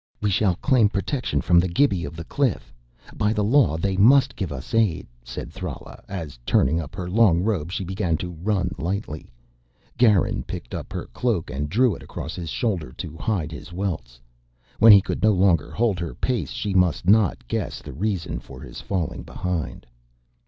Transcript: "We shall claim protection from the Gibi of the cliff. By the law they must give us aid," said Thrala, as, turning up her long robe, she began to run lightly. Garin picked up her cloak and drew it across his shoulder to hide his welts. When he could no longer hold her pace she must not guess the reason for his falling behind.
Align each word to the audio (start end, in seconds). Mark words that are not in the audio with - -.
"We 0.19 0.31
shall 0.31 0.55
claim 0.55 0.89
protection 0.89 1.41
from 1.41 1.59
the 1.59 1.67
Gibi 1.67 2.05
of 2.05 2.15
the 2.15 2.23
cliff. 2.23 2.73
By 3.13 3.33
the 3.33 3.43
law 3.43 3.77
they 3.77 3.97
must 3.97 4.35
give 4.35 4.51
us 4.51 4.73
aid," 4.73 5.05
said 5.23 5.51
Thrala, 5.53 6.03
as, 6.09 6.39
turning 6.43 6.81
up 6.81 6.95
her 6.95 7.07
long 7.07 7.43
robe, 7.43 7.71
she 7.71 7.83
began 7.83 8.17
to 8.17 8.31
run 8.31 8.71
lightly. 8.79 9.29
Garin 9.97 10.41
picked 10.41 10.73
up 10.73 10.91
her 10.91 11.05
cloak 11.13 11.51
and 11.51 11.69
drew 11.69 11.93
it 11.93 12.01
across 12.01 12.33
his 12.33 12.49
shoulder 12.49 12.91
to 12.93 13.15
hide 13.15 13.51
his 13.51 13.71
welts. 13.71 14.19
When 14.79 14.91
he 14.91 15.03
could 15.03 15.21
no 15.21 15.33
longer 15.33 15.69
hold 15.69 15.99
her 15.99 16.15
pace 16.15 16.49
she 16.49 16.73
must 16.73 17.05
not 17.07 17.47
guess 17.47 17.79
the 17.79 17.93
reason 17.93 18.39
for 18.39 18.59
his 18.59 18.81
falling 18.81 19.21
behind. 19.21 19.85